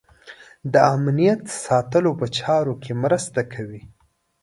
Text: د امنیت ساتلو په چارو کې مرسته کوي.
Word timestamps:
د 0.73 0.75
امنیت 0.95 1.41
ساتلو 1.65 2.11
په 2.19 2.27
چارو 2.37 2.73
کې 2.83 2.91
مرسته 3.03 3.41
کوي. 3.53 3.81